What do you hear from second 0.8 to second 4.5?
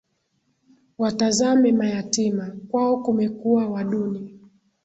Watazame mayatima, kwao kumekua wa duni